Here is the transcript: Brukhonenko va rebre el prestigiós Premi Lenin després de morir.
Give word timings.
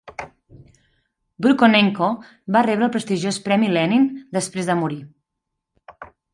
Brukhonenko 1.47 2.09
va 2.57 2.65
rebre 2.69 2.87
el 2.89 2.93
prestigiós 2.97 3.39
Premi 3.51 3.71
Lenin 3.77 4.11
després 4.41 4.73
de 4.75 4.81
morir. 4.83 5.01